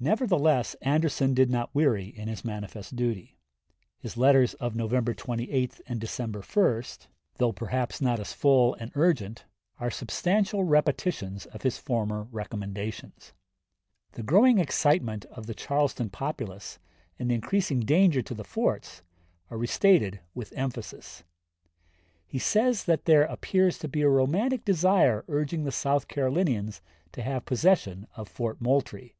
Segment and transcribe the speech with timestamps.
[0.00, 3.36] Nevertheless, Anderson did not weary in his manifest duty.
[4.00, 6.82] His letters of November 28 and December 1,
[7.36, 9.44] though perhaps not as full and urgent,
[9.78, 13.32] are substantial repetitions of his former recommendations.
[14.14, 16.80] The growing excitement of the Charleston populace
[17.16, 19.02] and the increasing danger to the forts
[19.50, 21.22] are restated with emphasis.
[22.26, 26.82] He says that there appears to be a romantic desire urging the South Carolinians
[27.12, 29.14] to have possession of Fort Moultrie.